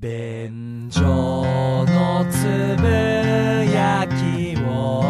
[0.00, 2.44] 便所のつ
[2.80, 2.86] ぶ
[3.68, 5.02] やきを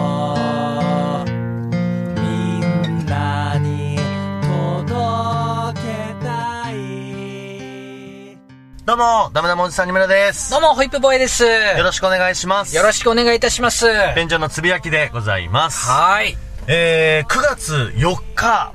[2.17, 3.99] みんなに
[4.41, 8.39] 届けたい
[8.87, 10.51] どうも、ダメダメおじさんにむらです。
[10.53, 11.45] どうも、ホイップボーイです。
[11.45, 11.51] よ
[11.85, 12.75] ろしくお願いします。
[12.75, 13.85] よろしくお願いいたします。
[13.85, 15.87] は便所のつぶやきでございます。
[15.91, 16.37] ーい。
[16.67, 18.73] えー、9月4日、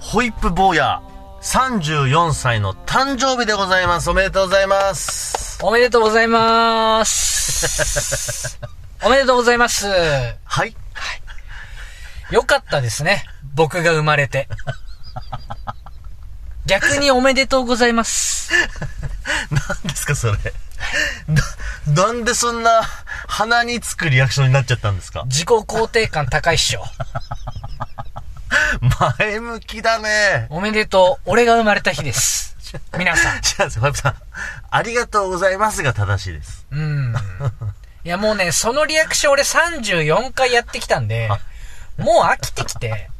[0.00, 1.00] ホイップ坊や
[1.48, 4.10] 34歳の誕生日でございます。
[4.10, 5.58] おめでとうございます。
[5.62, 8.60] おめでとうございます。
[9.02, 9.86] おめでとうございます。
[10.44, 10.76] はい。
[12.30, 13.24] よかったですね。
[13.54, 14.46] 僕が生まれて。
[16.66, 18.52] 逆におめでとうございます。
[19.50, 20.36] 何ですか、それ。
[21.28, 21.42] な、
[22.04, 22.82] なんでそんな
[23.26, 25.22] 鼻につくリアクションになっちゃったんですか？
[25.24, 26.84] 自己肯定感高いっしょ。
[29.18, 30.46] 前向きだね。
[30.50, 31.30] おめでとう。
[31.30, 32.56] 俺が生まれた日です。
[32.98, 33.36] 皆さん。
[33.36, 34.14] 違うんですよ、ファさん。
[34.70, 36.66] ありがとうございますが正しいです。
[36.70, 37.14] うん。
[38.04, 41.28] いやもうね、そのリアクション俺34回やってきたんで、
[41.98, 43.10] もう飽きてきて、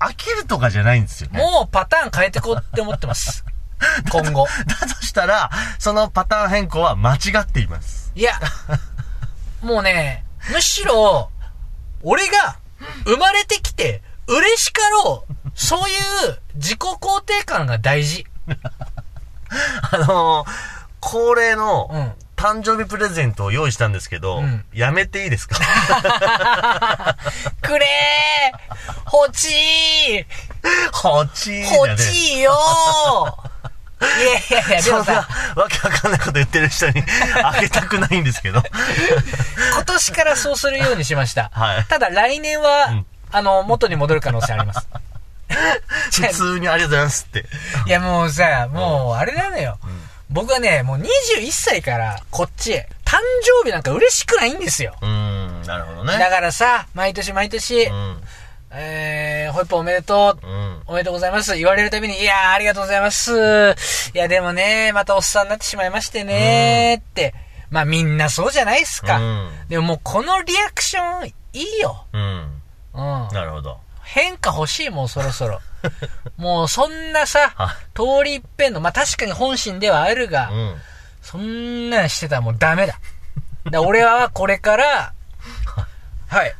[0.00, 1.38] 飽きるとかじゃないんですよね。
[1.38, 3.44] もうパターン変えてこうって思ってます。
[4.10, 4.46] 今後。
[4.66, 8.12] だとしたら、そのパターン変更は間違っています。
[8.14, 8.32] いや、
[9.62, 11.30] もうね、むしろ、
[12.02, 12.56] 俺が
[13.04, 15.32] 生まれてきて嬉しかろう。
[15.54, 15.92] そうい
[16.32, 18.24] う自己肯定感が大事。
[19.92, 20.48] あのー、
[21.00, 25.56] 恒例のうん誕生日プレゼントを用意したんですけど、うんやめていいですか？
[27.60, 29.50] くれー欲し
[30.20, 30.24] い
[30.92, 31.88] ほちーだね。
[31.90, 33.49] 欲しいよー
[34.00, 37.02] いやいやいや、でもさ、わけわかんないこと言ってる人に
[37.44, 38.62] あげたくないんですけど。
[39.74, 41.50] 今年からそうするようにしました。
[41.52, 44.88] はいただ来年は、うんあの、元に戻る可能性あります。
[46.12, 47.46] 普通にありがとうございますって。
[47.86, 49.78] いやもうさ、もうあれなのよ。
[50.28, 54.96] 僕はね、もう21歳からこっちへ、誕生日なんか嬉しくないんですよ。
[55.00, 56.18] うーん、なるほどね。
[56.18, 58.22] だからさ、毎年毎年、うん、
[58.72, 60.82] えー、ホイップおめでとう、うん。
[60.86, 61.56] おめでとうございます。
[61.56, 63.32] 言われるたびに、いやー、ありがとうございます。
[64.14, 67.34] いや、でもね、またおっさんになってしまいましてねーって。
[67.70, 69.18] まあみんなそうじゃないっすか。
[69.18, 72.04] うんでももうこのリアクションいいよ。
[72.12, 72.62] うん。
[72.94, 73.28] うん。
[73.32, 73.78] なるほど。
[74.02, 75.60] 変化欲しいもん、そろそろ。
[76.36, 80.76] もうそんなさは、通り一遍の、まあ確かに本心ではあるが、うん。
[81.22, 82.98] そんなんしてたらもうダメだ。
[83.70, 85.12] だ俺はこれから、
[86.26, 86.54] はい。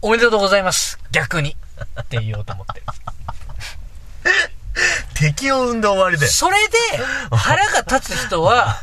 [0.00, 0.98] おめでとうございます。
[1.10, 1.56] 逆に。
[2.00, 2.86] って言おうと思ってる。
[5.14, 6.26] 敵を生んで終わりで。
[6.28, 6.78] それで、
[7.30, 8.76] 腹が立つ人は、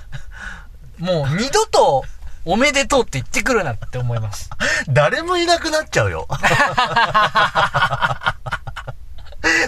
[0.99, 2.03] もう二度と、
[2.43, 4.49] おめでとうって言ってくるなって思います。
[4.89, 6.27] 誰もいなくなっちゃうよ。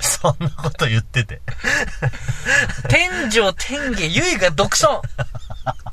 [0.02, 1.42] そんなこと言ってて。
[2.90, 5.02] 天上天下、唯我独尊。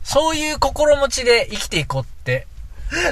[0.03, 2.47] そういう心持ちで生きていこうって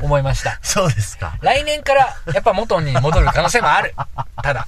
[0.02, 0.58] 思いました。
[0.62, 1.34] そうですか。
[1.40, 3.94] 来年からやっぱ元に戻る可能性もある。
[4.42, 4.66] ただ、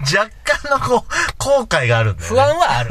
[0.00, 2.36] 若干のこう、後悔があるんだよ、ね。
[2.36, 2.90] 不安はある。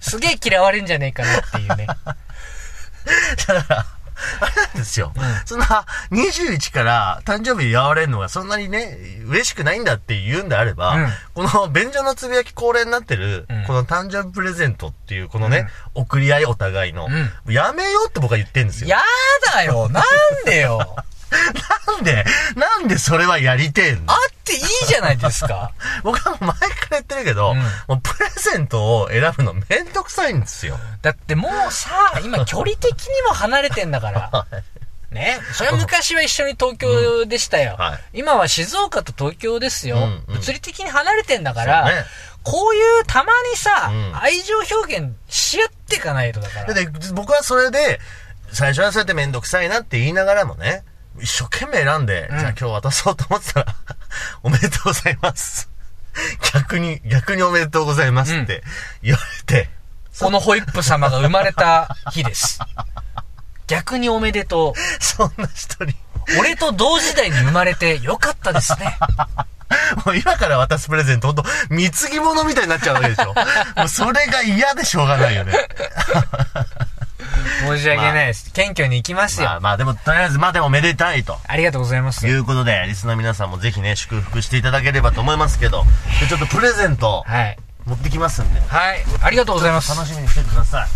[0.00, 1.86] すげえ嫌われんじゃねえかなっていうね。
[3.46, 3.86] だから、
[4.40, 5.12] あれなんですよ。
[5.44, 11.12] そんな、21から誕生日祝われるのがそんなにね、嬉しくないんだって言うんであれば、うん。
[11.34, 13.64] この、便所のつぶやき恒例になってる、うん。
[13.64, 17.08] この誕生日プレゼントっていう、このね、送り合いお互いの、
[17.46, 18.88] うやめようって僕は言ってんですよ。
[18.88, 19.00] や
[19.52, 19.88] だよ。
[19.88, 20.04] なん
[20.44, 20.96] でよ。
[21.88, 22.24] なんで、
[22.56, 24.12] なんでそれはやりてえんの？
[24.12, 25.72] あっていいじゃないですか。
[26.04, 30.78] 僕はもう前から言ってるけど、うんもうプレゼントを選ぶのめんどくさいんですよ。
[31.00, 31.90] だってもうさ、
[32.22, 34.46] 今距離的にも離れてんだから。
[35.10, 35.38] ね。
[35.52, 37.76] それは昔は一緒に東京でしたよ。
[37.78, 41.90] うんはい今は静岡と東京ですよ、うんうん物理的に離れてんだから、
[42.42, 46.74] こういうたまにさ、うん愛情表現し合っていかないとだから。
[46.74, 48.00] で、僕はそれで、
[48.52, 50.84] 最初はそうやってめんどくさいなって言いながらもね、
[51.20, 53.74] 一生懸命選んで、うんじゃあ今日渡そうと思ってたら、
[54.42, 55.68] おめでとうございます。
[56.52, 58.62] 逆に、逆におめでとうございますって
[59.02, 59.70] 言われて、
[60.20, 62.60] このホイップ様が生まれた日です。
[63.66, 66.40] 逆におめでと そんな人に、う。
[66.40, 68.96] 俺と同時代に生まれてよかったですね。
[70.04, 73.34] もう今から渡すプレゼント、ほんと、貢ぎ物みたいになっちゃうわけでしょ。
[73.76, 75.52] もうそれが嫌でしょうがないよね。
[77.76, 78.52] 申し訳ないです。
[78.52, 79.48] 謙虚に行きますよ。
[79.48, 81.38] まあまあでも、とりあえず、まあでもめでたいと。
[81.46, 82.26] ありがとうございますと。
[82.26, 85.84] いうことで、リスナーの皆さんもぜひね、祝福していただければと思いますけど、
[86.20, 87.58] でちょっとプレゼントはい。
[87.86, 89.04] 持ってきますんで、はい。
[89.22, 89.94] ありがとうございます。
[89.94, 90.86] 楽しみにしててくださ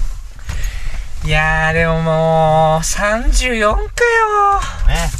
[1.25, 1.28] い。
[1.28, 5.10] いやー、でももう、34かよね。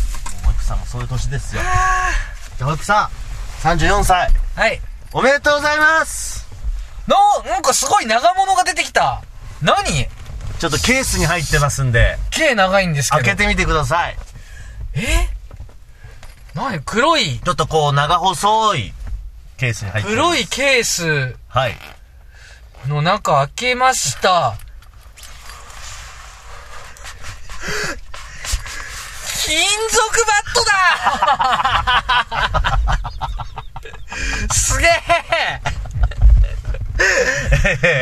[0.45, 1.63] 保育さんもそういう年ですよ。
[2.57, 3.11] じゃあ保育さ
[3.63, 4.81] ん、34歳、はい。
[5.13, 6.49] おめでとうございます
[7.07, 7.17] の、
[7.51, 9.23] なんかすごい長物が出てきた。
[9.61, 10.07] 何？
[10.59, 13.25] ちょっとケースに入ってますんで、毛長いんですけど。
[13.25, 14.17] 開けてみてください。
[14.95, 15.29] え？
[16.55, 16.81] 何？
[16.81, 18.93] 黒い、ちょっとこう、長細い
[19.57, 21.77] ケースに入って黒いケースはい。
[22.89, 24.55] の中開けました。
[29.47, 29.57] 金
[29.89, 30.65] 属バット
[34.49, 35.61] だすげえ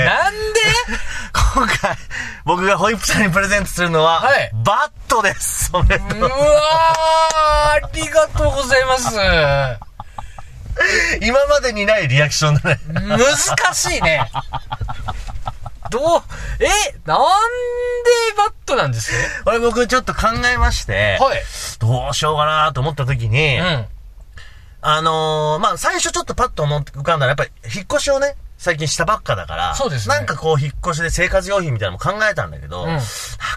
[0.06, 0.60] なんで
[1.54, 1.96] 今回、
[2.66, 5.70] 僕がホイップさんにプレゼントするのは、はいバットです。
[5.72, 9.14] おめでとううわーありがとうございます。
[11.24, 12.80] 今までにないリアクションだね。
[12.88, 13.24] 難
[13.72, 14.28] しいね。
[15.90, 16.22] どう、
[16.58, 16.66] え、
[17.06, 17.22] なんで
[18.36, 19.12] バットなんです？
[19.44, 21.42] これ僕ちょっと考えまして、はい。
[21.78, 23.86] どうしようかなと思った時に、うん。
[24.80, 33.00] あのー、まあ、最初ちょっとパッと思って浮かんだら、やっぱり引っ越しをね、最近したばっかだから、そうですねなんかこう引っ越しで生活用品みたいなのも考えたんだけど、うんな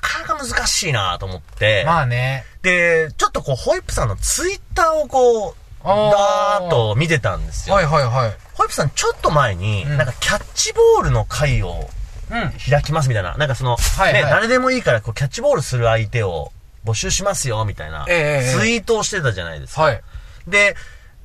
[0.02, 2.46] かなか難しいなと思って、まあね。
[2.62, 7.76] で、ちょっとこう、ホイップさんのツイッターをこう、だーっと見てたんですよ。
[7.76, 8.38] はいはいはい。
[8.54, 11.90] ホイップさんちょっと前に、うんなんかキャッチボールの会を
[12.30, 12.54] うん。
[12.70, 16.52] 開きますみたいな、なんかその、はいはいね、誰でもいいからこうキャッチボールする相手を
[16.86, 19.84] 募集しますよ、みたいな、えツイートをしてたじゃないですか。
[19.84, 20.02] はい。
[20.48, 20.76] で、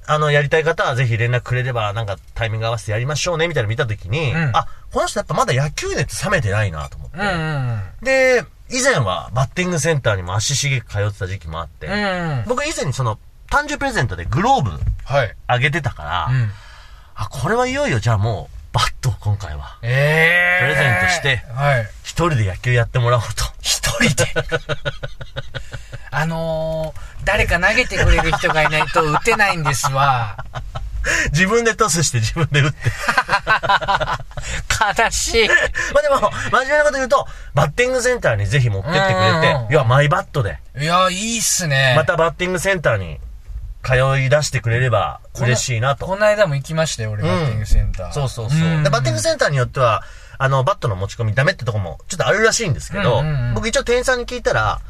[0.06, 7.18] あの、やりたい方はぜひ連絡くれれば、なんかタイミング合わせてやりましょうね、みたいなの見たときに、うんあ、この人やっぱまだ野球熱冷めてないなと思って。
[7.18, 11.94] うんうんで、以前はバッティングセンターにも足しげく通ってた時期もあって、うん。
[11.94, 12.44] うん。
[12.46, 13.18] 僕以前にその、
[13.50, 14.70] 誕生日プレゼントでグローブ
[15.04, 15.36] はい。
[15.46, 16.50] あげてたから、うん。
[17.14, 21.88] あ、これはいよいよじゃあもう、バットを今回は、ええプレゼントしてはい。
[22.02, 23.44] 一人で野球やってもらおうと。
[23.60, 24.34] 一人で？
[26.16, 30.36] あのー、誰か投げてくれる人がいないと打てないんですわ。
[31.32, 32.90] 自分でトスして自分で打って。
[35.02, 35.48] 悲しい。
[35.92, 41.94] まあでも、真面目なこと言うと、バッティングセンターにぜひ持ってってくれうんうんうんて、いや、マイバットで、いや、いいっすね。
[41.96, 43.20] またバッティングセンターに
[43.82, 46.06] 通い出してくれれば嬉しいなと。
[46.06, 48.12] この間も行きましたよ、俺、バッティングセンター。
[48.12, 48.58] そうそうそう。
[48.58, 50.02] んでバッティングセンターによっては、
[50.38, 54.80] あの、バットの持ち込みダメってとこもちょっとあるらしいんですけど、うんうんうん僕一応店員さんに聞いたら、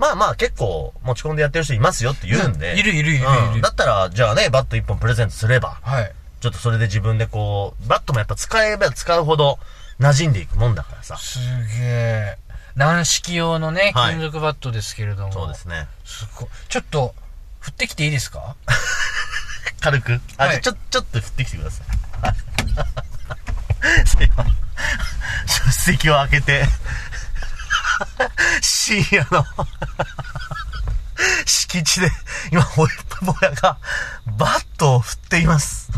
[0.00, 2.72] まあまあ結構持ち込んでやってる人いますよって言うんで。
[2.72, 6.12] う んいるいるいるいるうんだったら、じゃあね、バット一本プレゼントすれば、はい。
[6.40, 9.58] ちょっとそれで自分でこう、バットもやっぱ使えば使うほど
[10.00, 11.18] 馴染んでいくもんだからさ。
[11.18, 12.38] すげえ。
[12.76, 15.32] 軟式用のね、はい金属バットですけれども。
[15.34, 15.86] そうですね。
[16.06, 16.48] すごい。
[16.70, 17.14] ちょっと、
[17.60, 18.56] 振ってきていいですか？
[19.80, 20.18] 軽く？
[20.38, 22.24] あ、はいちょ、ちょっと振ってきてください。
[22.26, 22.32] は
[24.02, 24.54] いすいません。
[25.66, 26.64] 出席を開けて、
[28.60, 29.44] 深夜の
[31.46, 32.10] 敷地で、
[32.50, 33.78] 今、ホイップ坊やが
[34.38, 35.90] バットを振っています。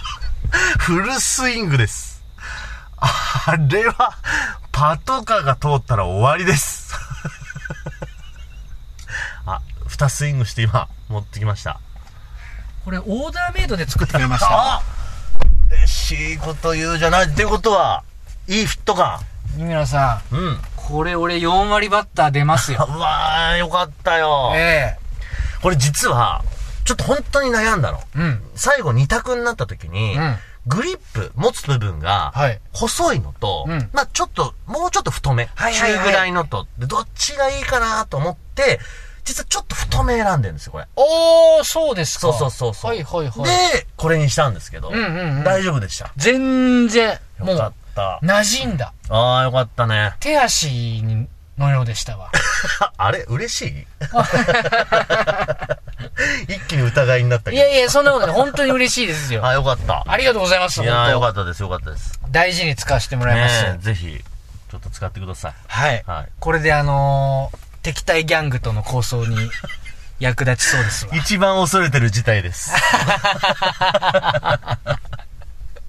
[0.78, 2.22] フルスイングです。
[2.98, 4.16] あれは、
[4.70, 6.94] パトカーが通ったら終わりです。
[9.44, 11.80] あ、二スイングして今、持ってきました。
[12.84, 14.48] これ、オーダーメイドで作ってくれました。
[14.50, 14.82] あ
[15.70, 17.24] 嬉しいこと言うじゃない。
[17.26, 18.04] っていうことは、
[18.46, 19.20] いいフィット感。
[19.56, 20.58] 三村さん、うん。
[20.76, 22.86] これ俺4割バッター出ますよ。
[22.90, 24.52] うわー、よかったよ。
[24.54, 24.96] え
[25.62, 26.42] これ実は、
[26.84, 28.00] ちょっと本当に悩んだの。
[28.16, 28.42] えうん。
[28.56, 30.38] 最後二択になった時に、うん
[30.68, 35.48] グリップ、持つ部分がはい、細いのと、うんまあちょっと、もうちょっと太め。
[35.56, 38.78] はいはいはい中ぐらいのと、でどっちがいいかなと思って、
[39.24, 40.86] 実はちょっと太め選んでるんですよ、これ。
[40.94, 42.20] おー、そうですか。
[42.20, 42.90] そうそうそうそう。
[42.92, 43.72] はいはいはい。
[43.74, 45.02] で、これにしたんですけど、うんうん
[45.38, 46.12] うん大丈夫でした。
[46.16, 47.81] 全然、もよかうっ、た。
[48.22, 48.92] 馴染んだ。
[49.08, 50.14] ああ、よかったね。
[50.20, 50.68] 手足
[51.02, 52.30] にのようでしたわ。
[52.96, 53.24] あれ？
[53.28, 53.86] 嬉しい？
[56.48, 57.62] 一気に疑いになったけど。
[57.62, 58.36] いやいや、そんなことない。
[58.36, 59.44] 本当に嬉しいですよ。
[59.46, 60.04] あ、よかった。
[60.06, 60.82] ありがとうございます。
[60.82, 62.18] いやーよか本ったです、よかったです。
[62.22, 63.62] 当大事に使わせてもらいます。
[63.64, 64.22] ねえぜひ、
[64.70, 65.54] ちょっと使ってください。
[65.68, 66.02] はい。
[66.06, 69.36] はいこれであのー敵対ギャングとの抗争に
[70.20, 71.16] 役立ちそうですわ。
[71.16, 72.70] 一番恐れてる事態です。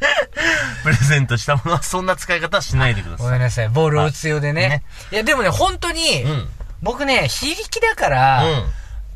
[0.83, 3.25] プレゼントしたものはそんな使い方はしないでください。
[3.25, 3.69] ごめんなさい。
[3.69, 4.69] ボールを打つようでね。
[4.69, 6.49] ねいや、でもね、本当に、うん。
[6.81, 8.43] 僕ね、非力だから、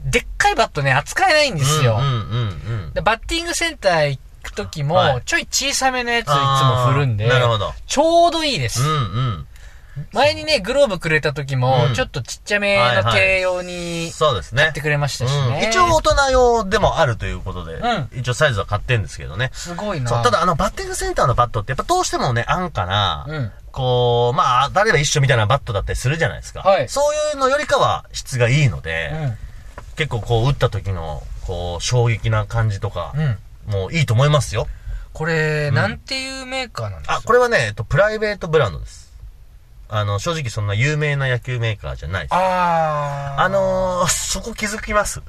[0.06, 2.00] でっかいバットね、扱えないんですよ。
[3.04, 8.82] バッティングセンター行く時も、はいちょい小さめのやつをいつも振るんで、なるほどちょうどいいです。
[8.82, 8.88] うん。
[8.88, 9.48] うんうん。
[10.14, 14.82] 前にね、グローブくれた時も、うんちょっとちっちゃめのはいはい手用にそうですね買って。
[14.82, 15.70] くれましたしうんね。
[15.70, 19.52] 一応大人用でもあるということで、うん一応サイズは買ってんですけどね。
[19.54, 20.10] すごいな。
[20.10, 26.62] そう、ただあのバッティングセンターのバットってやっぱどうしてもね、安価な、うんこう、まあ、当たれば一緒みたいなバットだったりするじゃないですか。
[26.62, 29.38] はいそういうのよりかは質がいいので、うん。
[29.96, 33.38] 結構こう打った時の、こう、衝撃な感じとか、うん。
[33.72, 34.68] もういいと思いますよ。
[35.14, 37.16] これ、うんなんていうメーカーなんですか？
[37.18, 39.07] あ、これはね、えっと、プライベートブランドです。
[39.90, 42.34] あの、正直そんな有名な野球メーカーじゃないです。
[42.34, 43.42] あー。
[43.42, 45.22] あのー、そこ気づきます？
[45.22, 45.24] う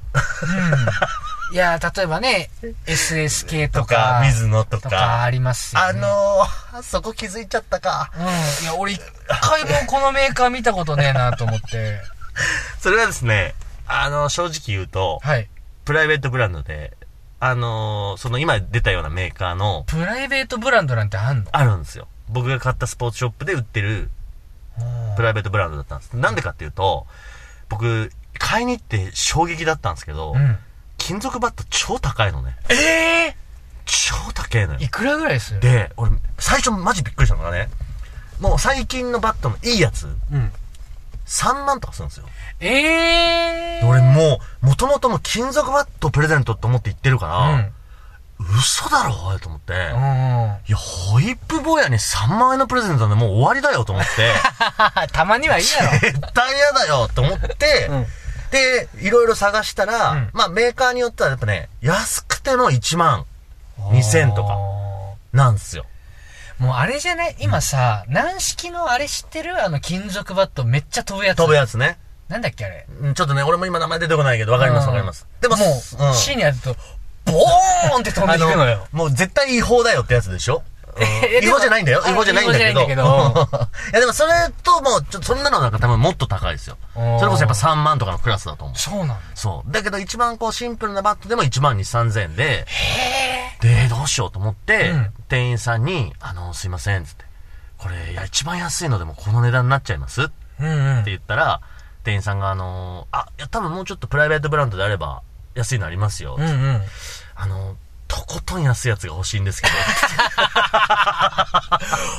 [1.53, 1.55] ん。
[1.55, 2.51] いや、例えばね、
[2.87, 5.23] SSK ととかか、、水野ととかか。
[5.23, 5.89] ありますよ、ね。
[5.89, 8.11] あのー、そこ気づいちゃったか。
[8.17, 8.65] うん。
[8.65, 9.01] いや、俺一
[9.41, 12.01] 回もこのメーカー見たことねえなと思って。
[12.81, 13.55] それはですね、
[13.87, 15.49] あの、正直言うと、はい。
[15.85, 16.97] プライベートブランドで、
[17.41, 21.51] あのー、その今出たようなメーカーの、プライベートブランドなんてあんの？
[21.53, 22.09] あるんですよ。
[22.29, 24.11] 僕が買ったスポーツショップで売ってる
[25.19, 26.13] プライベートブランドだったんです。
[26.13, 27.05] なんでかっていうと、
[27.69, 30.57] 僕、買いに行って衝撃だったんですけど、うん。
[30.97, 32.55] 金属バット超高いのね。
[32.71, 33.37] ええ
[33.85, 34.85] 超高いのよー、。
[34.85, 37.69] いくらぐらいですで、俺、最初マジびっくりしたのがね、
[38.39, 40.53] もう最近のバットのいいやつ、うん。
[41.27, 42.27] 3万とかするんですよ。
[42.61, 43.83] ええー。
[43.83, 47.73] で俺もう、もともともう金属バットプレゼントって思って行ってるから、うん。
[48.41, 49.15] 嘘だろ？
[49.27, 49.79] おいと思って、うん。
[50.67, 54.33] いや、ホイップ坊やに3万円のプレゼントなんでもう終わりだよと思って、
[55.13, 55.99] たまにはいいだろ。
[55.99, 58.07] 絶対嫌だよと思って、うん
[58.51, 63.27] で、いろいろ探したら、うんまあメーカーによってはやっぱね、安くても1万
[63.79, 65.85] 2000とかあなんですよ。
[66.61, 67.37] ーもうあれじゃない？
[67.41, 69.63] 今さ、軟式のあれ知ってる？
[69.63, 71.39] あの金属バットめっちゃ飛ぶやつ。
[71.39, 71.99] 飛ぶやつね。
[72.29, 72.87] なんだっけあれ？
[73.01, 75.27] うんちょっとね、俺も今名前出てこないけど、わかりますわかります。
[75.43, 76.75] でも、もう、うん C にやると、
[77.33, 78.87] ボーンって飛んでいくのよ。
[78.93, 80.63] もう絶対違法だよってやつでしょ？
[81.01, 82.03] え違法じゃないんだよ。
[82.05, 82.81] あ違法じゃないんだけど。
[82.89, 84.33] いやでもそれ
[84.65, 86.77] ともう、ちょっとそんなのなんか多分もっと高いですよ。
[86.95, 88.77] それこそやっぱ3万とかのクラスだと思う。
[88.77, 89.17] そうなんだ。
[89.37, 89.71] そう。
[89.73, 91.81] だけど一番こうシンプルなバットでも1万2、
[92.11, 92.67] 3000円で、
[93.61, 97.25] で、どうしようと思って、うん店員さんに、あの、すいません、つって。
[97.77, 100.23] これ、いや、一番安いのでもこの値段になっちゃいます？
[100.25, 100.33] って。
[101.05, 101.61] 言ったら、
[102.03, 105.21] 店員さんがあのあ、いや、多分もうちょっとプライベートブランドであれば、
[105.59, 106.37] 安いのありますよ。
[106.39, 106.83] うんうん。
[107.35, 109.75] あの、とことん安いやつが欲しいんですけど。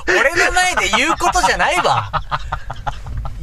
[0.08, 2.12] 俺の前で言うことじゃないわ。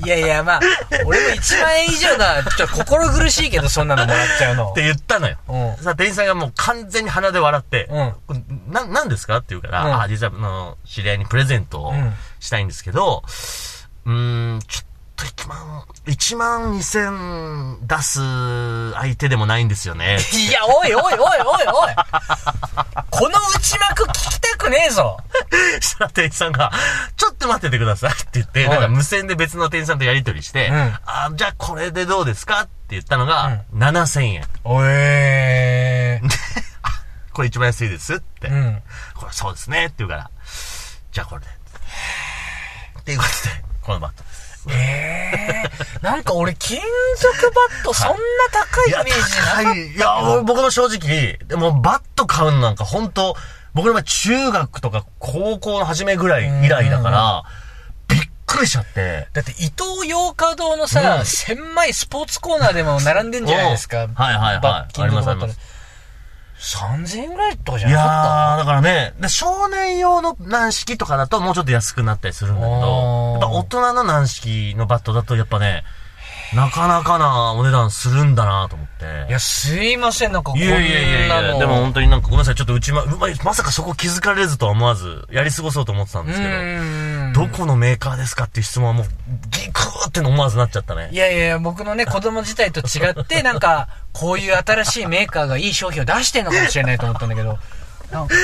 [0.04, 0.60] いやいや、まあ、
[1.06, 2.42] 俺も1万円以上だ。
[2.44, 4.74] ちょっと心苦しいけど、そんなのもらっちゃうのっ。
[4.74, 5.38] て言ったのよ。
[5.48, 9.38] うんさあ、店員さんがもう完全に鼻で笑って、うんな、なんですか？
[9.38, 13.22] って言うから、うんあ、実は、あの、知り合いにプレゼントをうんしたいんですけど、
[14.04, 14.84] うーん、ちょっ
[15.16, 20.18] と1万、1万2000出す相手でもないんですよね。
[20.48, 21.94] いや、おいおいおいおいおい
[23.10, 25.16] この内幕聞きたくねえぞ
[25.80, 26.70] したら店員さんが、
[27.16, 30.74] ちょっと待っててくださいって言って、はいなんか無線で別の店員さんとやり取りして、うん
[31.06, 34.44] あ、じゃあこれでどうですかって言ったのが、7000円。
[34.64, 36.20] おえ
[37.32, 38.48] これ一番安いですって。
[38.48, 38.52] ー。
[38.52, 38.82] うん。
[39.14, 40.30] これそうですねって言うから、
[41.12, 41.48] じゃあこれで。
[43.00, 44.45] っていうことで、このバットです。
[44.68, 46.04] ええー。
[46.04, 46.78] なんか俺、金
[47.18, 48.16] 属バットそんな
[48.52, 49.74] 高いイメージなかった。
[49.74, 49.86] い。
[49.88, 53.36] いや、俺僕も正直、でもバット買うのなんか本当
[53.74, 57.44] 僕の場合中学とか高校の初めぐらい以来だから、
[58.08, 59.28] びっくりしちゃって。
[59.32, 64.04] だって伊東洋華堂のさ、うん千枚スポーツコーナーでも並んでんじゃないですか。
[64.04, 65.75] うんはいはいはいバッ金属バットであります
[66.58, 73.32] 3000円ぐらいとかじゃいやなかー、だからね、で少年用の軟式とかだともうちょっと安くなったりするんだけど、あー。
[73.32, 75.84] やっぱ大人の軟式のバットだとやっぱね、
[76.54, 79.26] なかなかなお値段するんだなと思って。
[79.28, 81.58] いや、すいません、なんかこんいやいやいやいや、なの。
[81.58, 86.46] でも本当になんかごめんなさい、ちょっとうちま、うまい、まさかそこ気づかれずとは思わず、やり過ごそうと思ってたんうですけ
[87.34, 87.46] ど。
[87.46, 89.06] どこのメーカーですかっていう質問はもう、
[89.50, 91.16] ギクーって思わずなっちゃったねい。
[91.16, 97.58] やいや、僕のね、子供自体と違って、なんか、こういう新しいメーカーがいい商品を出してんのかもしれないと思ったんだけど、
[98.12, 98.34] なんか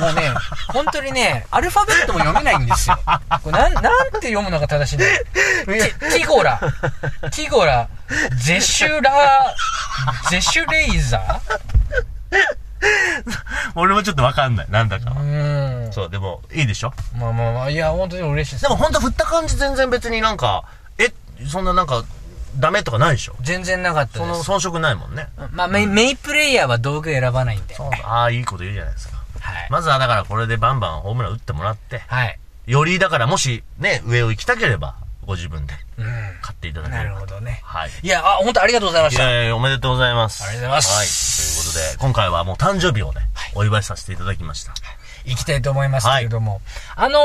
[0.00, 0.32] もうね、
[0.72, 2.98] 本当にね、アルファベットも読めないんですよ。
[3.42, 3.84] これなん、なん
[4.20, 5.24] て読むのが正しいんだよ。
[5.66, 6.58] テティゴラ、
[7.30, 7.88] ティゴラ、
[8.36, 9.54] ゼシュラ、
[10.30, 11.40] ゼシュレイザ
[13.74, 15.88] 俺もちょっとわかんない、なんだかー。
[15.88, 15.92] う。
[15.92, 16.92] そう、でも、いいでしょ？
[17.16, 18.68] まあまあまあ、いや、本当に嬉しいですで。
[18.68, 20.64] も本当振った感じ全然別になんか、
[20.98, 21.12] え、
[21.46, 22.04] そんななんか、
[22.56, 23.36] ダメとかないでしょ？
[23.40, 24.36] 全然なかったその。
[24.42, 25.28] 遜色ないもんね。
[25.52, 27.74] まあメイ、メイプレイヤーは道具選ばないんで。
[27.74, 29.16] そうああ、いいこと言うじゃないですか。
[29.40, 29.66] はい。
[29.70, 32.38] まずはだからこれでバンバンホームラン打ってもらって、はい。
[32.66, 34.94] よりだからもしね、上を行きたければ、
[35.26, 36.06] ご自分でうん。
[36.42, 37.14] 買っていただけなれば。
[37.16, 37.60] るほどね。
[37.64, 37.90] はい。
[38.02, 39.22] いや、あ、本当ありがとうございました。
[39.22, 40.42] いやいや、おめでとうございます。
[40.44, 41.06] ありがとうございますはい。
[41.06, 43.20] ということで、今回はもう誕生日をね、
[43.54, 44.72] お祝いさせていただきました。
[45.24, 46.60] 行きたいと思いますけれども。
[46.96, 47.18] あの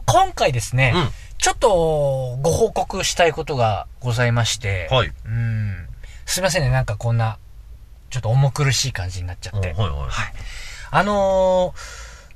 [0.00, 5.12] ー、今回ですね、うんちょっとご報告したいことがございまして、はい。
[5.24, 5.86] うん。
[6.26, 7.38] すいませんね、なんかこんな、
[8.10, 9.74] ちょっと重苦しい感じになっちゃって。
[9.76, 10.10] おはいはいはい。
[10.90, 11.80] あのー、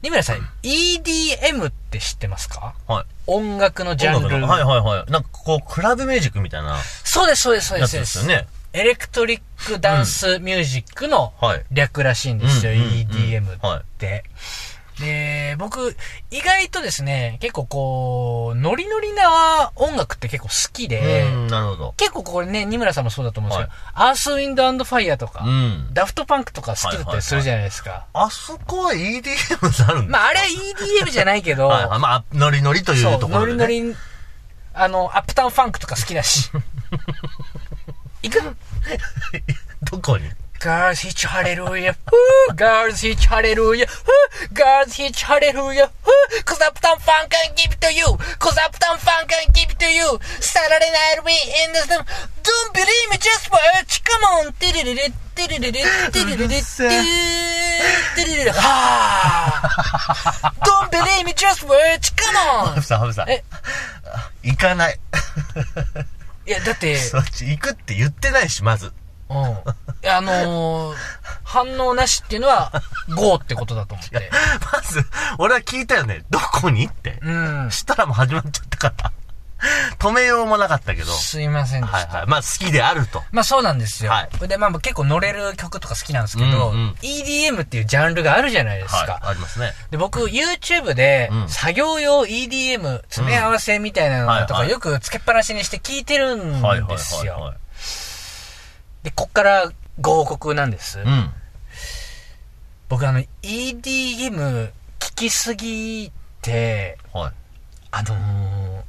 [0.02, 2.74] 二村さん、EDM って知ってますか？
[2.86, 3.04] はい。
[3.26, 4.46] 音楽のジャンル。
[4.46, 5.10] はいはいはい。
[5.10, 7.96] なんかこう、クラブミュージックみたいなそうです、そうです、そうでやす。
[7.96, 8.46] つですよね。
[8.72, 11.64] エレクトリックダンスミュージックのはい。
[11.70, 14.24] 略らしいんですよ、うんうんうん EDM はいって。
[15.00, 15.96] で、僕、
[16.30, 21.94] 意外とですね、結構こう、ノリノリな音楽って結構好きで、うん、なるほど。
[21.96, 25.88] 結構これね、二村さんもそうだと思うんですけど、アースウィンドファイヤーとか、うん。
[25.92, 28.06] ダフトパンクとか好きだったりするじゃないですか。
[28.12, 30.12] あそこは EDM になるんだ。
[30.18, 33.58] まあ、あれは EDM じゃないけど、はいはい、まあ、ノリノリという、ところで、ね。
[33.58, 33.96] ノリノリ、
[34.74, 36.50] あの、アップタウンファンクとか好きだし。
[38.22, 38.56] 行く？
[39.90, 40.30] どこに？
[40.64, 47.52] Girls hitch hallelujah, whoo, girls hitch hallelujah, whoo, girls hitch hallelujah, whoo, cause uptown funk can
[47.54, 51.32] give it to you, cause uptown funk can give it to you, Saturday night we
[51.66, 52.06] in the,
[52.42, 62.72] don't believe me, just watch, come on, テレレレ、テレレレ、テレレレ、テレレレレ、はぁ Don't believe me, just watch, come ハ
[62.72, 62.74] on!
[62.76, 63.30] ブさん、ハブさん。
[63.30, 63.44] え
[64.42, 64.98] 行かない。
[66.46, 68.94] いや、だって、そっち行くって言ってないし、まず。
[69.30, 69.36] うん。
[69.36, 70.96] あのー、
[71.44, 72.72] 反応なしっていうのは、
[73.14, 74.30] GO ってことだと思って。
[74.72, 75.04] まず、
[75.38, 76.24] 俺は聞いたよね。
[76.30, 77.18] どこにって。
[77.22, 77.30] う
[77.66, 77.70] ん。
[77.70, 79.12] したらもう始まっちゃったから。
[79.98, 81.06] 止めようもなかったけど。
[81.06, 81.96] すいませんでした。
[81.96, 82.26] はいはい。
[82.26, 83.22] まあ好きであると。
[83.32, 84.10] まあそうなんですよ。
[84.10, 88.98] はいでまあ結構乗れる曲とか好きなんですけど、うんうん EDM っていうジャンルがあるじゃないですか。
[88.98, 89.18] はい。
[89.22, 89.72] ありますね。
[89.90, 97.32] で、僕、YouTube でう、ん作業用 EDM、詰め合わせみたいなのとか、はいはいよくつけっぱなしにして聞いてるんはいはいですよ。
[97.34, 97.56] はいはい。
[99.04, 99.70] で、こっから
[100.00, 100.98] ご報告なんです。
[100.98, 101.30] うん。
[102.88, 107.32] 僕、あの、EDM 聞きすぎて、はい。
[107.90, 108.82] あのー、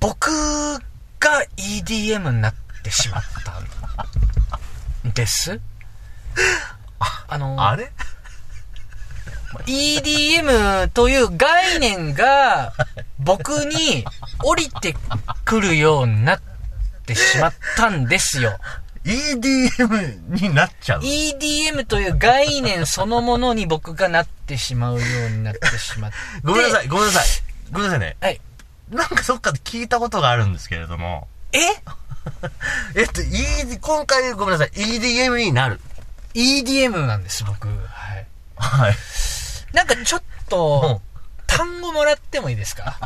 [0.00, 2.54] 僕が EDM になっ
[2.84, 5.60] てしまったんです。
[7.28, 7.92] あのーあれ
[9.66, 12.72] ？EDM という概念が
[13.18, 14.04] 僕に
[14.42, 14.94] 降りて
[15.44, 16.40] くるようになっ
[17.08, 18.58] てしまったんですよ。
[19.04, 21.00] ?EDM になっちゃう。
[21.00, 26.16] EDM という概念そのものに僕がなってしまうようになってしまって。
[26.44, 27.24] ごめんなさい、ごめんなさい。
[27.72, 28.16] ごめんなさいね。
[28.20, 28.40] はい。
[28.90, 31.28] なんかどっかで聞いたことがあるんですけれども。
[31.52, 31.58] え？
[32.94, 35.80] えっと、ED、今回ごめんなさい、EDM になる。
[36.34, 37.68] ?EDM なんです、僕。
[37.68, 38.26] はい。
[38.56, 38.96] はい。
[39.72, 41.00] なんかちょっと、
[41.46, 42.98] 単語もらってもいいですか？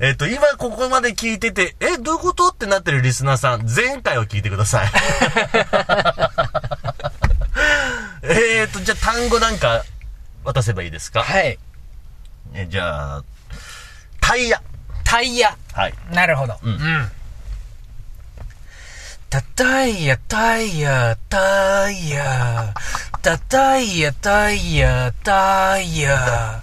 [0.00, 2.48] えっと、今ここまで聞いてて、え、どういうこと？
[2.48, 4.88] ってなってるリスナーさん、前回を聞いてください。
[8.22, 9.84] えっと、じゃあ単語なんか
[10.44, 11.22] 渡せばいいですか？
[11.22, 11.58] はい。
[12.54, 13.24] え、じゃあ、
[14.20, 14.62] タイヤ。
[15.04, 15.56] タイヤ。
[15.72, 15.94] はい。
[16.12, 16.58] なるほど。
[16.62, 16.78] うんうん。
[19.28, 22.72] たたイやたイやたイや。
[23.22, 26.62] たたイやたイやたイや。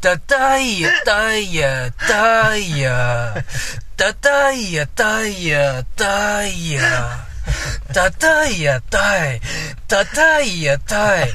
[0.00, 3.34] たたイやたイやたイや。
[3.96, 7.28] たたイやたイやたイや。
[7.92, 9.40] たたイやたイ
[9.86, 11.30] たたイやたイ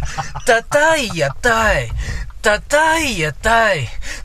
[0.46, 1.90] たたイやたイ
[2.44, 3.88] たたいやたい。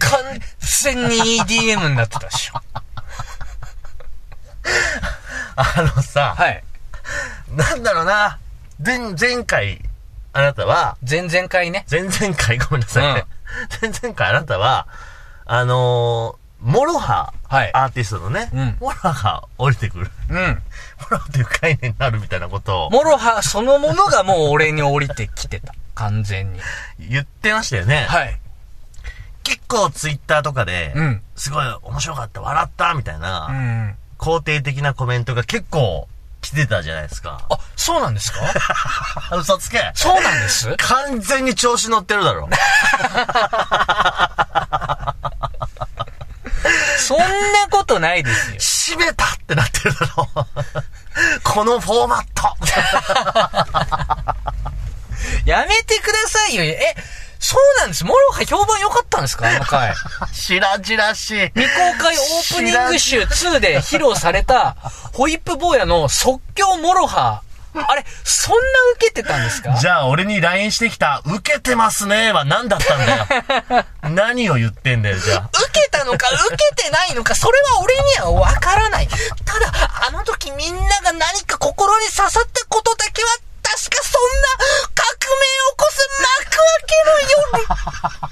[0.00, 0.40] 完
[0.82, 2.60] 全に EDM になってたでしょ
[5.56, 6.62] あのさ、はい
[7.54, 8.38] なんだろうな。
[8.84, 9.80] 前、前回、
[10.32, 12.58] あなたは、前々回ね前々回？
[12.58, 13.24] ごめんなさいね。
[13.80, 14.88] 前々回あなたは、
[15.44, 20.10] あのー、モロハ、はいアーティストのね、うんモロハが降りてくる。
[20.30, 20.40] うんモ
[21.10, 25.74] ロハという概念になるみたいなことをモロハそのものがもう俺に降りてきてた。
[25.94, 26.60] 完全に。
[26.98, 28.06] 言ってましたよね。
[28.08, 28.40] はい。
[29.44, 33.94] 結構ツイッターとかで、うんすごい面白かった、笑った、みたいな、うん。
[34.18, 36.08] 肯定的なコメントが結構
[36.40, 37.40] 来てたじゃないですか。
[37.50, 38.40] あ、そうなんですか？
[39.36, 40.74] 嘘つけそうなんです？
[40.78, 42.48] 完全に調子乗ってるだろ。
[46.98, 47.24] そんな
[47.70, 48.50] ことないです
[48.92, 48.96] よ。
[48.96, 50.26] 閉めたってなってるだろ。
[51.42, 52.56] このフォーマット。
[55.44, 56.62] やめてくださいよ。
[56.62, 56.94] え、
[57.44, 58.04] そうなんです。
[58.04, 59.46] モロハ評判良かったんですか？
[59.48, 59.94] あの回。
[60.32, 61.46] 白々しい。
[61.54, 64.76] 未公開オープニング集2で披露された、
[65.12, 67.42] ホイップ坊やの即興モロハ。
[67.76, 68.62] あれ、そんな
[68.94, 69.76] 受けてたんですか？
[69.80, 73.84] じゃあ俺に LINE してきた、受けてますねは何だったんだよ。
[74.14, 75.50] 何を言ってんだよ、じゃあ。
[75.52, 79.08] 受けたのか受けてないのか、それは俺にはわからない。
[79.44, 79.72] ただ、
[80.06, 83.28] あの時みんなが何か心に刺さったことだけは、
[83.62, 84.48] 確かそんな、
[86.64, 88.24] か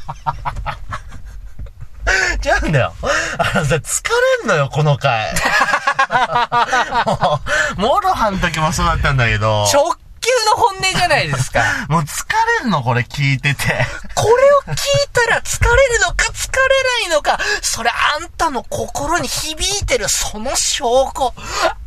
[2.44, 2.94] 違 うんだよ。
[3.38, 4.02] あのさ、疲
[4.40, 5.32] れんのよ、この回。
[7.06, 7.40] も
[7.76, 9.68] う、モロハの時もそうだったんだけど。
[9.72, 11.62] 直球の本音じゃないですか。
[11.88, 12.24] もう疲
[12.62, 13.86] れんの、これ聞いてて。
[14.14, 14.76] これを聞い
[15.12, 20.84] たら疲れるのか疲れないのか、それあんたの心に響いてるその証
[21.16, 21.34] 拠。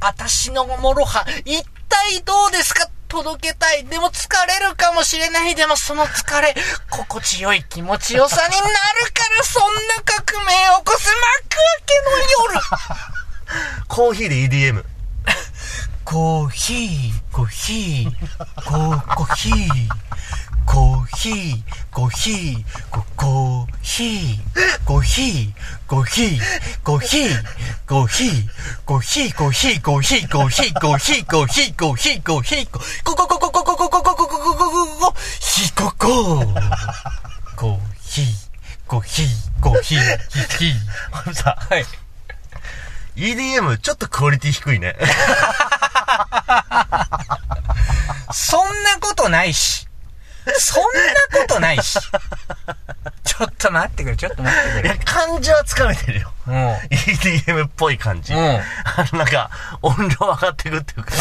[0.02, 3.86] 私のモロハ、一体どうですか届けたい。
[3.86, 5.56] でも疲れるかもしれない。
[5.56, 6.54] でもその疲れ、
[6.90, 8.66] 心地よい気持ちよさになる
[9.14, 13.88] から、そんな革命を起こす幕開けの夜。
[13.88, 14.84] コーヒーで EDM。
[16.04, 18.12] コーヒー、コーヒー、
[18.64, 19.90] コー、コーヒー、
[20.66, 25.54] コーヒー、コーヒー、コ、コーヒー、コーヒー、
[25.88, 27.44] コーヒー、コーヒー、
[27.88, 28.44] コーヒー、
[28.86, 35.98] コーヒー、コーヒー、コーヒー、コーヒー、コーヒー、コーヒー、コーヒー、コーヒー、コ、コココココココココココココココ、ヒココ
[37.56, 38.26] コーヒー、
[38.88, 39.28] コーヒー、
[39.62, 40.00] コーヒー、
[40.30, 40.74] ヒヒ
[41.12, 41.86] あのさ、はい。
[43.16, 44.96] EDM ちょっとクオリティ低いね。
[48.34, 49.85] そんなことないし。
[50.58, 52.00] そんなことないし。
[53.24, 54.90] ちょっと待ってくれ、ちょっと待ってくれ。
[54.90, 56.32] いや、感じはつかめてるよ。
[56.46, 58.34] も EDM っぽい感じ。
[58.34, 58.62] うんあ
[59.12, 59.50] の、なんか、
[59.82, 61.12] 音量上がってくっていうか、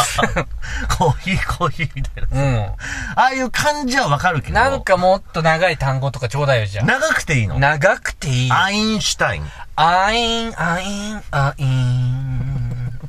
[0.97, 2.41] コーヒー、コーヒーみたいな。
[2.41, 2.65] う、うん。
[2.67, 2.77] あ
[3.17, 4.55] あいう感じはわかるけど。
[4.55, 7.57] なんかもっと長い単語とかちょうだいよ、じゃ長くていいの？
[7.57, 7.59] あ。
[7.59, 8.53] 長くていい。
[8.53, 9.51] アインシュタイン。
[9.77, 13.01] アイン、アイン、アイン。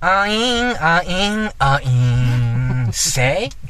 [0.00, 2.90] アイン、アイン、アイン。
[2.92, 3.50] say?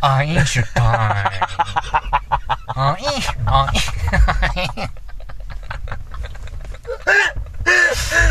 [0.00, 2.80] アインシュタイン。
[2.80, 3.06] アイン、
[3.46, 3.78] アイ
[4.84, 4.90] ン。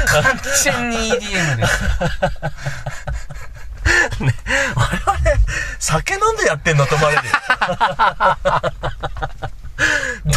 [0.07, 0.23] 完
[0.63, 1.83] 全に EDM です。
[4.75, 5.19] 我々、
[5.79, 7.33] 酒飲んでやってんのと思われるよ。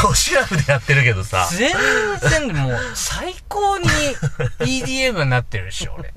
[0.02, 1.48] ドシラフでやってるけどさ。
[1.50, 1.72] 全
[2.46, 3.88] 然もう最高に
[4.60, 6.12] EDM になってるでしょ、俺。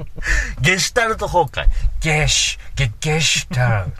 [0.59, 1.67] ゲシュタルト崩壊。
[2.01, 3.97] ゲシュ、ゲ、ゲシュタルト。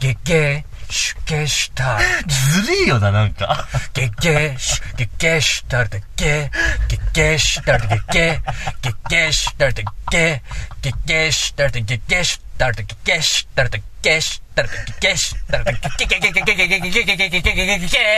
[0.00, 1.98] 月経、出家した。
[2.26, 3.66] ずるいよな、なんか。
[3.94, 4.56] 月経、
[4.96, 6.50] 月経したるだけ。
[6.88, 8.40] 月経したるだけ。
[8.82, 10.42] 月経したるだけ。
[10.82, 11.92] 月経したるだけ。
[11.92, 12.84] 月経したるだけ。
[12.84, 14.20] 月経したるだけ。
[14.20, 14.82] したるだけ。
[14.86, 15.80] 月経したるだけ。
[15.80, 16.68] 月経したるだけ。
[16.70, 18.10] 月経したるだけ。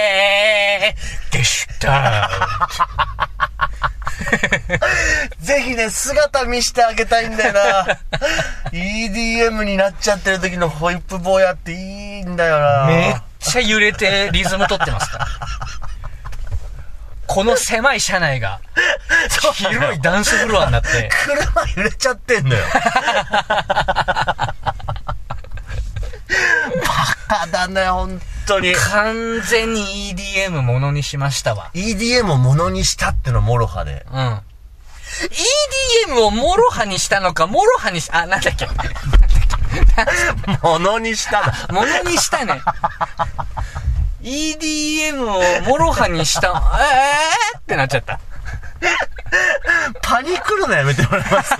[1.23, 2.29] 月経したるだ
[3.89, 3.92] け。
[5.41, 7.99] ぜひね、姿見してあげたいんだよな。
[8.73, 12.87] EDM になっちゃってる時のホイップ坊やっていいんだよな。
[12.87, 15.27] めっちゃ揺れてリズム取ってますから。
[17.27, 18.61] この狭い車内が
[19.55, 22.65] 広いダンスフロアになって、車揺れちゃってんのよ。
[22.75, 24.55] バ
[27.29, 28.21] カだね、本
[28.55, 28.75] 当に。
[28.75, 31.71] 完全に EDM ものにしましたわ。
[31.75, 34.05] EDM をものにしたってのもろはで。
[34.13, 34.41] うん。
[36.09, 38.67] EDM をモロハにしたのか、モロハにし、あ、なんだっけ。
[40.63, 41.53] ものにしただ。
[41.71, 42.61] ものにしたね。
[44.23, 48.21] EDM をモロハにした、えーってなっちゃった。
[50.03, 51.55] パニクるのやめてもらえます？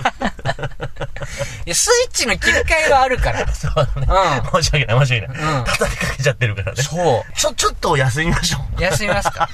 [1.65, 3.47] いや、スイッチの切り替えはあるから。
[3.53, 4.07] そうだね。
[4.53, 5.37] う申し訳ない、申し訳ない。
[5.37, 6.83] うん叩きかけちゃってるからね。
[6.83, 8.81] そちょ、ちょっと休みましょう。
[8.81, 9.49] 休みますか。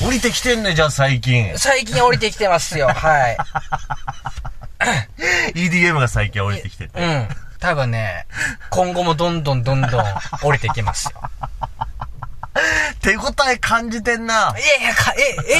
[0.00, 0.04] う。
[0.06, 1.52] 降りてきてんね、じゃあ最近。
[1.56, 2.88] 最近降りてきてますよ。
[2.88, 3.36] はい。
[5.54, 7.00] EDM が最近降りてきてて。
[7.00, 7.28] うん。
[7.60, 8.26] 多分ね、
[8.70, 10.04] 今後もどんどんどんどん
[10.42, 11.20] 降りてきますよ。
[13.00, 14.54] 手応え感じてんな。
[14.56, 15.56] いやいや、か、え、え、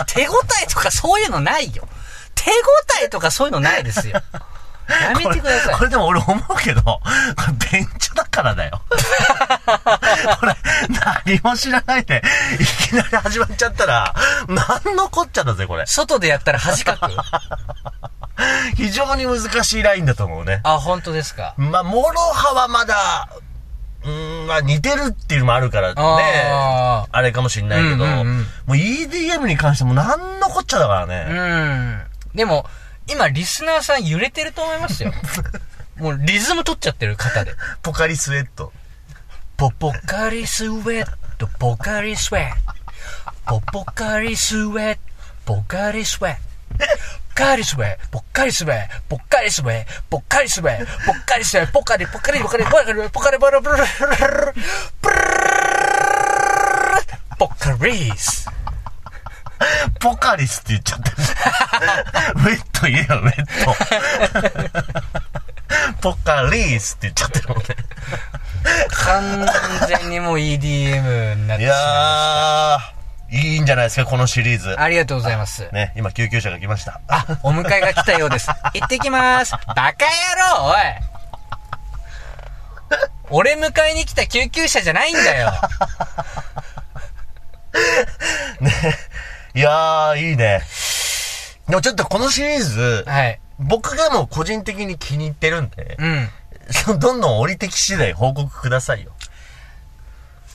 [0.00, 1.88] え、手応えとかそういうのないよ。
[2.34, 2.54] 手応
[3.04, 4.22] えとかそういうのないですよ。
[4.90, 5.84] やめてくださいこ。
[5.84, 7.00] れでも俺思うけど、こ
[7.72, 8.82] れベンチだからだよ。
[10.40, 10.56] これ、
[11.26, 12.22] 何も知らないで、
[12.58, 14.14] いきなり始まっちゃったら、
[14.48, 15.86] 何のこっちゃだぜ、これ。
[15.86, 17.08] 外でやったら恥かく
[18.76, 20.60] 非常に難しいラインだと思うね。
[20.64, 21.54] あ、本当ですか。
[21.56, 23.28] まあ、モロハはまだ、
[24.02, 25.94] うーん、まあ似てるっていうのもあるからね。
[25.98, 31.26] ああれかもしんないけど、うんうんうんもう EDM に関しても何のこっちゃだからね。
[31.28, 32.09] うん。
[32.34, 32.66] でも、
[33.08, 35.12] 今、リスナーさん揺れてると思いますよ。
[35.96, 37.54] もうリズム取っちゃってる方で。
[37.82, 38.72] ポカリスエット。
[39.56, 42.70] ポポカリスウェット、ポカリスウェット。
[43.46, 45.00] ポポカリスウェット、
[45.44, 46.40] ポカリスウェット。
[46.78, 54.60] ポカリスウェット、ポカリスウェット、ポカリスウェット、ポカリスウェット、ポカリスウェット、ポカリ、ポカリ、ポカリ、ポカリ、ポカリ、ポカリ、ポカリ、ポカリ、
[57.38, 58.48] ポカリス。
[60.00, 61.16] ポカリスって言っちゃってる。
[61.80, 63.74] ウェット言えよ、ウェット。
[66.00, 67.64] ポカリスって言っちゃってるもんね。
[68.90, 69.46] 完
[69.88, 74.74] 全にもう EDM になっていしまやー、いいんじゃないですか、このシリーズう。。
[74.78, 75.68] ありがとうございます。
[75.72, 77.00] ね、今救急車が来ました。
[77.08, 78.48] あ、お迎えが来たようです。
[78.48, 79.52] 行ってきます。
[79.52, 79.86] バカ野
[80.58, 80.76] 郎、おい。
[83.30, 85.52] 俺迎えに来た救急車じゃないんだよ。
[89.54, 90.62] いやー、いいね。
[91.70, 93.40] でもちょっとこのシリーズ、はい。
[93.58, 96.28] 僕がもう個人的に気に入ってるんで、うん。
[96.98, 99.12] どんどん降りてき次第報告くださいよ。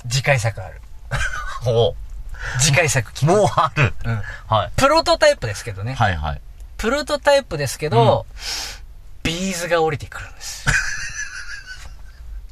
[0.10, 0.82] 次回作ある。
[1.63, 1.95] ほ
[2.60, 3.25] 次回作う。
[3.25, 3.93] もうある。
[4.04, 4.21] うん。
[4.47, 4.71] はい。
[4.75, 5.93] プロトタイプですけどね。
[5.93, 6.41] はいはい。
[6.78, 8.25] プロトタイプですけど、
[9.24, 10.65] B'z が降りてくるんです。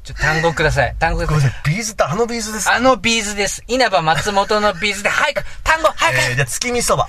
[0.03, 0.95] ちょ、単語ください。
[0.99, 1.53] 単語ください。
[1.65, 2.75] B'z ってあの B'z ですか？
[2.75, 3.63] あの B'z です。
[3.67, 7.07] 稲葉松本の B'z で、早く、単語、早く、えー、じゃあ月見そば。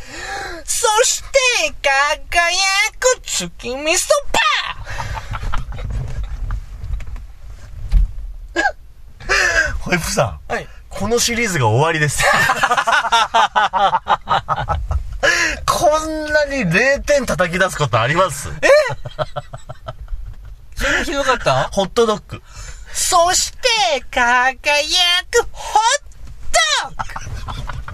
[0.84, 1.28] そして、
[1.80, 2.52] 輝
[3.00, 4.08] く月見そ
[9.80, 10.40] ホイップさん。
[10.48, 10.68] ばはい。
[10.90, 12.22] このシリーズが終わりです。
[15.66, 18.50] こんなに0点叩き出すことあります？
[20.74, 21.70] それひどかった？
[21.70, 22.42] ホットドッグ。
[22.92, 23.58] そして、
[24.10, 27.93] 輝くホット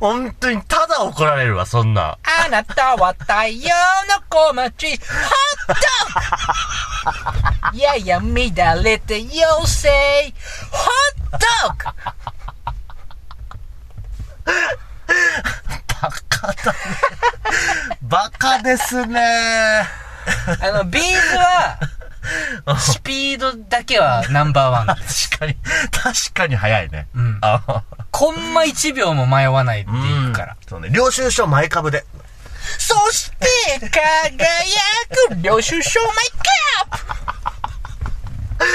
[0.00, 2.18] 本当にただ怒られるわ、そんな。
[2.44, 3.70] あなたは太陽
[4.08, 5.76] の小町、ホッ
[7.72, 10.34] トやや乱れて妖精、
[10.70, 10.78] ホ
[11.30, 11.38] ット
[16.02, 16.78] バカだね。
[18.02, 19.20] バカですね。
[20.60, 21.78] あの、ビーズは、
[22.78, 25.30] スピードだけはナンバーワンです。
[25.30, 25.56] 確かに、
[25.90, 27.08] 確かに早いね。
[27.14, 27.82] うんあ
[28.22, 30.56] コンマ1秒も迷わないっていうから。
[30.68, 32.04] そうね、領収書前株で。
[32.78, 34.46] そして、輝
[35.28, 36.98] く領収書マイキャ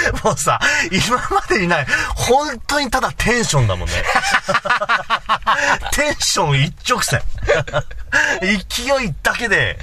[0.10, 0.60] ップもうさ、
[0.92, 3.94] 今までにない、本当にただテンションだもんね。
[5.96, 7.22] テンション一直線。
[8.44, 9.80] 勢いだけで、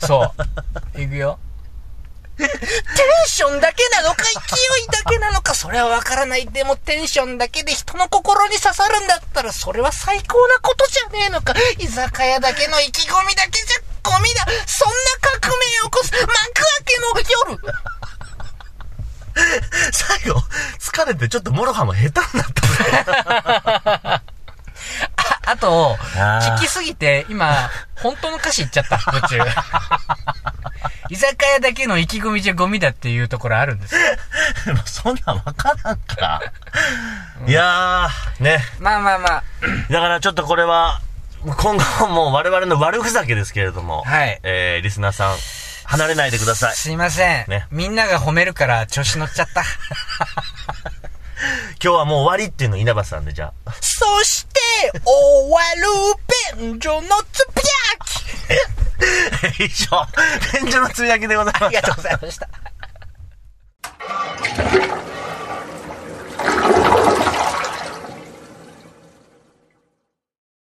[0.00, 0.32] そ
[0.94, 1.02] う。
[1.02, 1.38] いくよ。
[2.38, 6.46] テンションだけなのか、勢いだけなのか、それはわからない。
[6.46, 11.54] でもテンションだけで人の心に刺さるんだったら、それは最高なことじゃねえのか。
[11.78, 14.46] 居酒屋だけの意気込みだけじゃゴミだ。
[14.66, 17.12] そんな革命を起こす幕開けの
[17.50, 17.74] 夜。
[19.92, 20.40] 最後、
[20.78, 22.62] 疲れてちょっとモロハも下手になった
[24.16, 24.22] ね。
[25.46, 29.38] あと、あー聞きすぎて、今、本当の歌詞言っちゃった、途中。
[31.18, 34.00] 居酒屋だけの意気込みじゃゴミだっていうところあるんです よ。
[34.86, 36.40] そんなんわからんから。
[37.44, 38.64] いやー、ね。
[38.78, 39.42] まあまあまあ。
[39.90, 41.00] だからちょっとこれは、
[41.44, 45.36] 今後も我々の悪ふざけですけれども、はいえー、リスナーさん、
[45.86, 46.76] 離れないでください。
[46.76, 47.46] すいません。
[47.48, 49.64] ねみんなが褒めるから調子乗っちゃった。
[51.82, 53.72] 今日はもう終わりっていうの稲葉さんで、じゃあ。
[53.80, 54.60] そして、
[55.04, 55.60] 終わ
[56.56, 57.87] る便所のつぶやき
[59.58, 60.06] 以上、
[60.52, 61.66] 便所のつぶやきでございました。
[61.66, 62.48] ありがとうございました。